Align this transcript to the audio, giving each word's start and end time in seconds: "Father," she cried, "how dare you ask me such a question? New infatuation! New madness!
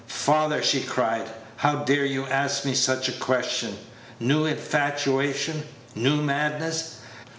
"Father," 0.07 0.63
she 0.63 0.81
cried, 0.81 1.29
"how 1.57 1.75
dare 1.83 2.05
you 2.05 2.25
ask 2.25 2.65
me 2.65 2.73
such 2.73 3.07
a 3.07 3.11
question? 3.11 3.77
New 4.19 4.45
infatuation! 4.47 5.61
New 5.93 6.23
madness! 6.23 6.95